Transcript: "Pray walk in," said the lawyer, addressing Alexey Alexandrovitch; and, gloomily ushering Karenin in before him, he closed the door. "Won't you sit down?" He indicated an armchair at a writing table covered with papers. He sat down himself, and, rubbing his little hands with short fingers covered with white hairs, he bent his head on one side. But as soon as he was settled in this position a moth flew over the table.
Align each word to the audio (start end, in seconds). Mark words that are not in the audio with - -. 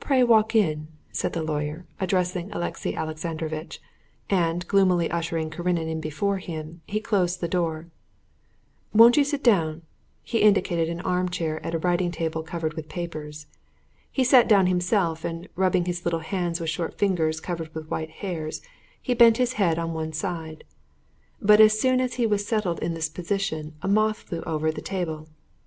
"Pray 0.00 0.22
walk 0.24 0.54
in," 0.54 0.88
said 1.12 1.34
the 1.34 1.42
lawyer, 1.42 1.84
addressing 2.00 2.50
Alexey 2.52 2.94
Alexandrovitch; 2.96 3.78
and, 4.30 4.66
gloomily 4.66 5.10
ushering 5.10 5.50
Karenin 5.50 5.86
in 5.86 6.00
before 6.00 6.38
him, 6.38 6.80
he 6.86 6.98
closed 6.98 7.42
the 7.42 7.46
door. 7.46 7.88
"Won't 8.94 9.18
you 9.18 9.22
sit 9.24 9.44
down?" 9.44 9.82
He 10.22 10.38
indicated 10.38 10.88
an 10.88 11.02
armchair 11.02 11.62
at 11.62 11.74
a 11.74 11.78
writing 11.78 12.10
table 12.10 12.42
covered 12.42 12.72
with 12.72 12.88
papers. 12.88 13.48
He 14.10 14.24
sat 14.24 14.48
down 14.48 14.66
himself, 14.66 15.26
and, 15.26 15.46
rubbing 15.56 15.84
his 15.84 16.06
little 16.06 16.20
hands 16.20 16.58
with 16.58 16.70
short 16.70 16.96
fingers 16.98 17.38
covered 17.38 17.74
with 17.74 17.90
white 17.90 18.08
hairs, 18.10 18.62
he 19.02 19.12
bent 19.12 19.36
his 19.36 19.52
head 19.60 19.78
on 19.78 19.92
one 19.92 20.14
side. 20.14 20.64
But 21.38 21.60
as 21.60 21.78
soon 21.78 22.00
as 22.00 22.14
he 22.14 22.24
was 22.26 22.46
settled 22.48 22.78
in 22.78 22.94
this 22.94 23.10
position 23.10 23.74
a 23.82 23.88
moth 23.88 24.20
flew 24.22 24.40
over 24.46 24.72
the 24.72 24.80
table. 24.80 25.28